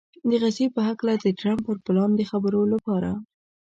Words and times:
د 0.27 0.31
غزې 0.41 0.65
په 0.75 0.81
هکله 0.87 1.13
د 1.19 1.25
ټرمپ 1.39 1.61
پر 1.65 1.77
پلان 1.85 2.11
د 2.15 2.21
خبرو 2.31 2.61
لپاره 2.73 3.11